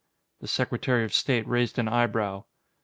[0.39, 2.45] The Secretary of State raised an eyebrow.